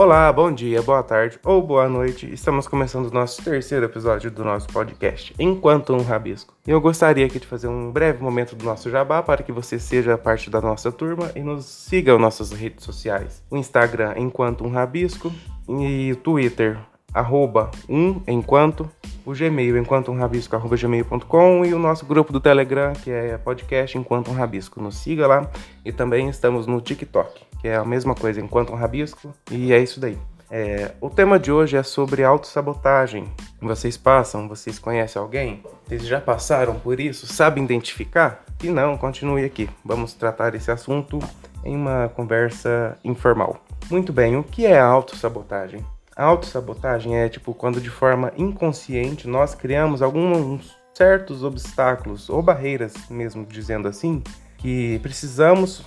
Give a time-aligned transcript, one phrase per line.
[0.00, 2.26] Olá, bom dia, boa tarde ou boa noite.
[2.32, 6.54] Estamos começando o nosso terceiro episódio do nosso podcast, Enquanto um Rabisco.
[6.66, 10.16] Eu gostaria aqui de fazer um breve momento do nosso jabá para que você seja
[10.16, 13.44] parte da nossa turma e nos siga nas nossas redes sociais.
[13.50, 15.30] O Instagram, Enquanto um Rabisco,
[15.68, 16.78] e o Twitter,
[17.12, 18.88] arroba um enquanto,
[19.26, 23.36] o Gmail, enquanto um rabisco, arroba gmail.com e o nosso grupo do Telegram, que é
[23.36, 24.82] podcast Enquanto um Rabisco.
[24.82, 25.50] Nos siga lá
[25.84, 29.78] e também estamos no TikTok, que é a mesma coisa, Enquanto um Rabisco, e é
[29.78, 30.18] isso daí.
[30.50, 33.24] É, o tema de hoje é sobre autossabotagem.
[33.60, 35.62] Vocês passam, vocês conhecem alguém?
[35.86, 37.26] Vocês já passaram por isso?
[37.26, 38.44] Sabem identificar?
[38.60, 39.70] Se não, continue aqui.
[39.84, 41.20] Vamos tratar esse assunto
[41.64, 43.62] em uma conversa informal.
[43.88, 45.84] Muito bem, o que é autossabotagem?
[46.16, 52.94] A autossabotagem é tipo quando de forma inconsciente nós criamos alguns certos obstáculos ou barreiras,
[53.08, 54.22] mesmo dizendo assim,
[54.60, 55.82] que precisamos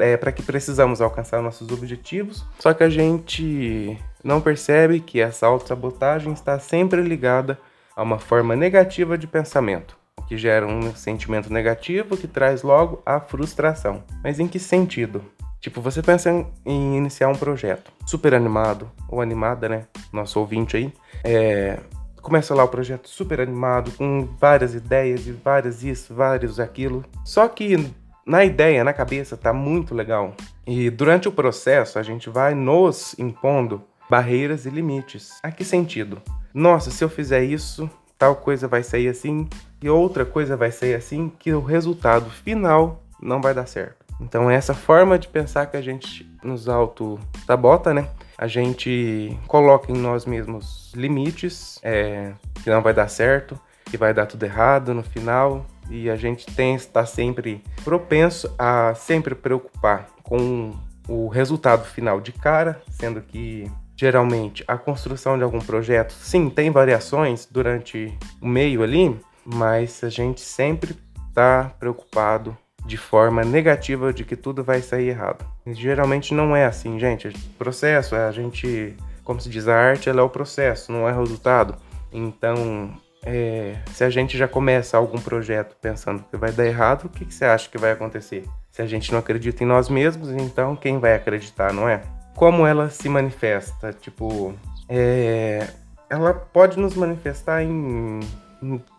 [0.00, 5.46] é, para que precisamos alcançar nossos objetivos, só que a gente não percebe que essa
[5.46, 7.58] autossabotagem está sempre ligada
[7.96, 9.96] a uma forma negativa de pensamento,
[10.28, 14.04] que gera um sentimento negativo que traz logo a frustração.
[14.22, 15.22] Mas em que sentido?
[15.58, 19.86] Tipo, você pensa em iniciar um projeto super animado, ou animada, né?
[20.12, 20.92] Nosso ouvinte aí.
[21.22, 21.78] É,
[22.20, 27.04] começa lá o projeto super animado, com várias ideias, e várias isso, vários aquilo.
[27.24, 27.94] Só que
[28.26, 30.34] na ideia, na cabeça, tá muito legal.
[30.66, 35.38] E durante o processo, a gente vai nos impondo barreiras e limites.
[35.42, 36.20] A que sentido?
[36.54, 39.48] Nossa, se eu fizer isso, tal coisa vai sair assim,
[39.82, 44.02] e outra coisa vai sair assim, que o resultado final não vai dar certo.
[44.20, 48.08] Então, é essa forma de pensar que a gente nos auto-sabota, né?
[48.38, 54.14] A gente coloca em nós mesmos limites, é, que não vai dar certo, que vai
[54.14, 60.08] dar tudo errado no final, e a gente tem está sempre propenso a sempre preocupar
[60.22, 60.72] com
[61.06, 66.70] o resultado final de cara, sendo que geralmente a construção de algum projeto, sim, tem
[66.70, 70.96] variações durante o meio ali, mas a gente sempre
[71.28, 72.56] está preocupado
[72.86, 75.44] de forma negativa de que tudo vai sair errado.
[75.66, 77.28] E geralmente não é assim, gente.
[77.28, 81.12] O processo, a gente, como se diz, a arte ela é o processo, não é
[81.12, 81.76] o resultado.
[82.12, 82.92] Então,
[83.24, 87.24] é, se a gente já começa algum projeto pensando que vai dar errado, o que,
[87.24, 88.44] que você acha que vai acontecer?
[88.70, 92.02] Se a gente não acredita em nós mesmos, então quem vai acreditar, não é?
[92.34, 93.92] Como ela se manifesta?
[93.92, 94.54] Tipo,
[94.88, 95.68] é,
[96.08, 98.20] ela pode nos manifestar em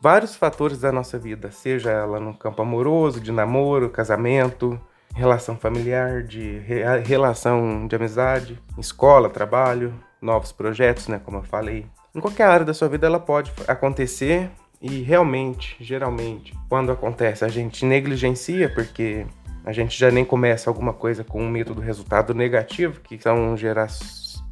[0.01, 4.79] vários fatores da nossa vida, seja ela no campo amoroso, de namoro, casamento,
[5.13, 11.85] relação familiar, de re relação de amizade, escola, trabalho, novos projetos, né, como eu falei.
[12.15, 17.47] Em qualquer área da sua vida ela pode acontecer e realmente, geralmente, quando acontece, a
[17.47, 19.25] gente negligencia porque
[19.65, 23.57] a gente já nem começa alguma coisa com um medo do resultado negativo, que são
[23.57, 23.87] gera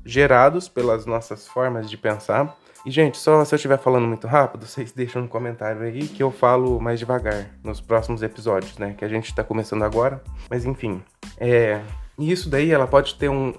[0.04, 2.58] gerados pelas nossas formas de pensar.
[2.84, 6.24] E, gente, só se eu estiver falando muito rápido, vocês deixam no comentário aí que
[6.24, 8.96] eu falo mais devagar nos próximos episódios, né?
[8.98, 10.24] Que a gente tá começando agora.
[10.50, 11.04] Mas, enfim,
[11.38, 11.80] é.
[12.22, 13.52] E isso daí ela pode ter um.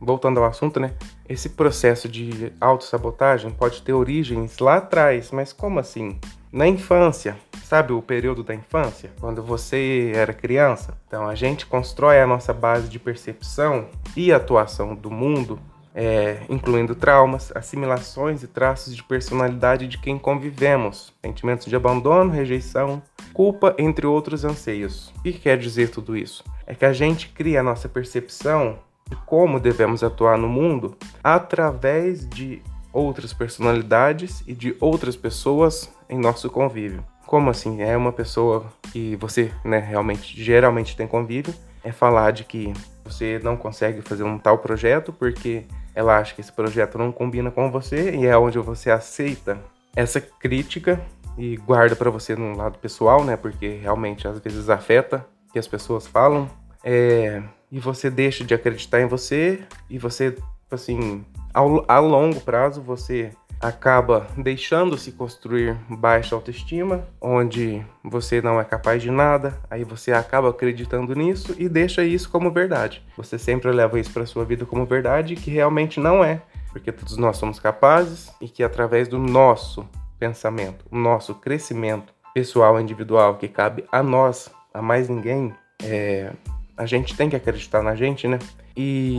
[0.00, 0.94] Voltando ao assunto, né?
[1.28, 6.18] Esse processo de autossabotagem pode ter origens lá atrás, mas como assim?
[6.50, 9.10] Na infância, sabe o período da infância?
[9.20, 10.96] Quando você era criança?
[11.06, 15.60] Então a gente constrói a nossa base de percepção e atuação do mundo
[15.94, 23.02] é, incluindo traumas, assimilações e traços de personalidade de quem convivemos, sentimentos de abandono, rejeição,
[23.32, 25.12] culpa, entre outros anseios.
[25.18, 26.44] O que quer dizer tudo isso?
[26.66, 28.78] É que a gente cria a nossa percepção
[29.08, 32.62] de como devemos atuar no mundo através de
[32.92, 37.04] outras personalidades e de outras pessoas em nosso convívio.
[37.26, 37.82] Como assim?
[37.82, 41.54] É uma pessoa que você né, realmente, geralmente tem convívio,
[41.84, 42.72] é falar de que
[43.04, 45.64] você não consegue fazer um tal projeto porque
[45.98, 49.58] ela acha que esse projeto não combina com você e é onde você aceita
[49.96, 51.00] essa crítica
[51.36, 53.36] e guarda para você no lado pessoal, né?
[53.36, 56.48] Porque realmente às vezes afeta o que as pessoas falam.
[56.84, 59.58] É, e você deixa de acreditar em você
[59.90, 60.36] e você,
[60.70, 68.64] assim, ao, a longo prazo você acaba deixando-se construir baixa autoestima, onde você não é
[68.64, 73.02] capaz de nada, aí você acaba acreditando nisso e deixa isso como verdade.
[73.16, 76.40] Você sempre leva isso para sua vida como verdade, que realmente não é,
[76.70, 79.88] porque todos nós somos capazes e que através do nosso
[80.18, 85.52] pensamento, o nosso crescimento pessoal individual que cabe a nós, a mais ninguém,
[85.82, 86.32] é,
[86.78, 88.38] a gente tem que acreditar na gente, né?
[88.76, 89.18] E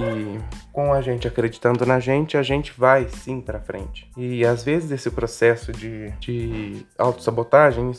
[0.72, 4.10] com a gente acreditando na gente, a gente vai sim para frente.
[4.16, 7.92] E às vezes esse processo de, de autossabotagem,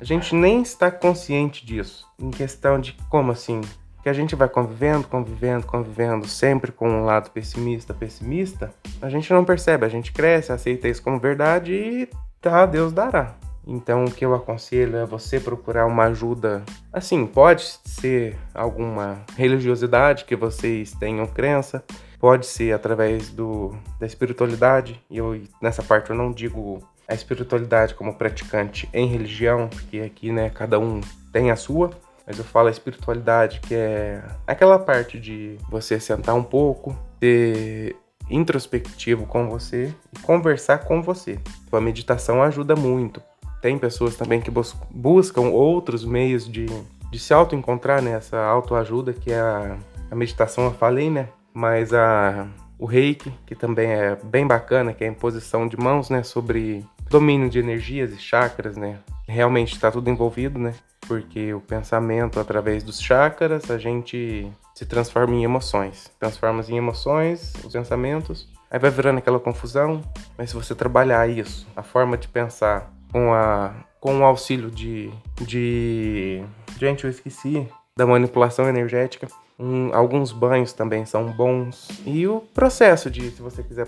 [0.00, 2.06] a gente nem está consciente disso.
[2.18, 3.60] Em questão de como assim?
[4.02, 8.72] que a gente vai convivendo, convivendo, convivendo, sempre com um lado pessimista, pessimista,
[9.02, 12.08] a gente não percebe, a gente cresce, aceita isso como verdade e
[12.40, 13.34] tá, Deus dará.
[13.66, 16.62] Então, o que eu aconselho é você procurar uma ajuda.
[16.92, 21.82] Assim, pode ser alguma religiosidade que vocês tenham crença,
[22.20, 25.02] pode ser através do, da espiritualidade.
[25.10, 26.78] E eu, nessa parte, eu não digo
[27.08, 31.00] a espiritualidade como praticante em religião, porque aqui, né, cada um
[31.32, 31.90] tem a sua.
[32.24, 37.96] Mas eu falo a espiritualidade, que é aquela parte de você sentar um pouco, ter
[38.28, 41.38] introspectivo com você e conversar com você.
[41.72, 43.22] A meditação ajuda muito.
[43.66, 46.66] Tem pessoas também que bus buscam outros meios de,
[47.10, 49.76] de se auto-encontrar nessa autoajuda, que é a,
[50.08, 51.30] a meditação, eu falei, né?
[51.52, 52.46] Mas a,
[52.78, 56.22] o reiki, que também é bem bacana, que é a imposição de mãos, né?
[56.22, 59.00] Sobre domínio de energias e chakras, né?
[59.26, 60.72] Realmente está tudo envolvido, né?
[61.00, 66.08] Porque o pensamento, através dos chakras, a gente se transforma em emoções.
[66.20, 70.02] Transforma em emoções, os pensamentos, aí vai virando aquela confusão.
[70.38, 75.10] Mas se você trabalhar isso, a forma de pensar com, a, com o auxílio de,
[75.40, 76.44] de.
[76.78, 77.66] Gente, eu esqueci.
[77.96, 79.26] Da manipulação energética.
[79.58, 81.88] Um, alguns banhos também são bons.
[82.04, 83.86] E o processo de, se você quiser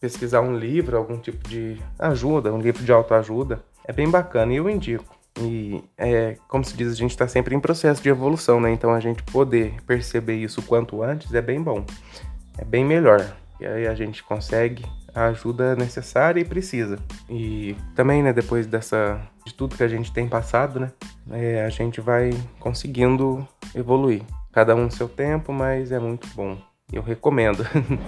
[0.00, 4.56] pesquisar um livro, algum tipo de ajuda, um livro de autoajuda, é bem bacana e
[4.56, 5.14] eu indico.
[5.38, 8.72] E é, como se diz, a gente está sempre em processo de evolução, né?
[8.72, 11.84] Então a gente poder perceber isso quanto antes é bem bom.
[12.56, 13.30] É bem melhor.
[13.60, 16.98] E aí a gente consegue a ajuda necessária e precisa.
[17.28, 20.92] E também, né, depois dessa de tudo que a gente tem passado, né,
[21.30, 24.22] é, a gente vai conseguindo evoluir.
[24.52, 26.58] Cada um no seu tempo, mas é muito bom.
[26.92, 27.64] Eu recomendo.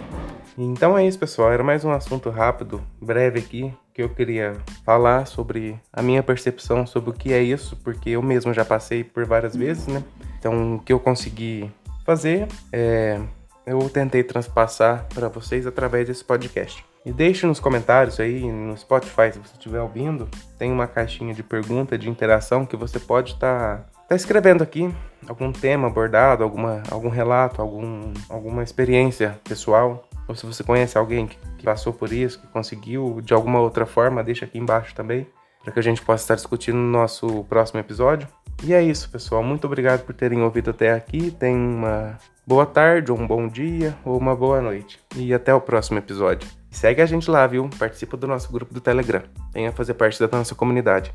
[0.59, 1.53] então é isso, pessoal.
[1.53, 6.87] Era mais um assunto rápido, breve aqui, que eu queria falar sobre a minha percepção
[6.87, 10.03] sobre o que é isso, porque eu mesmo já passei por várias vezes, né?
[10.39, 11.71] Então, o que eu consegui
[12.05, 13.21] fazer é
[13.65, 16.85] eu tentei transpassar para vocês através desse podcast.
[17.05, 21.43] E deixe nos comentários aí, no Spotify, se você estiver ouvindo, tem uma caixinha de
[21.43, 24.93] pergunta, de interação que você pode estar tá, tá escrevendo aqui
[25.29, 30.09] algum tema abordado, alguma, algum relato, algum, alguma experiência pessoal.
[30.29, 33.85] Ou se você conhece alguém que, que passou por isso, que conseguiu de alguma outra
[33.85, 35.27] forma, deixa aqui embaixo também,
[35.63, 38.29] para que a gente possa estar discutindo no nosso próximo episódio.
[38.63, 39.43] E é isso, pessoal.
[39.43, 41.33] Muito obrigado por terem ouvido até aqui.
[41.33, 45.01] Tenha uma boa tarde, ou um bom dia, ou uma boa noite.
[45.17, 46.62] E até o próximo episódio.
[46.73, 47.69] Segue a gente lá, viu?
[47.79, 49.23] Participa do nosso grupo do Telegram.
[49.53, 51.15] Venha fazer parte da nossa comunidade.